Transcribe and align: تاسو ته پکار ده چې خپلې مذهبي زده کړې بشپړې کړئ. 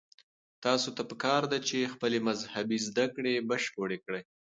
تاسو 0.65 0.89
ته 0.97 1.03
پکار 1.11 1.41
ده 1.51 1.57
چې 1.67 1.91
خپلې 1.93 2.17
مذهبي 2.27 2.79
زده 2.87 3.05
کړې 3.15 3.45
بشپړې 3.49 3.97
کړئ. 4.05 4.23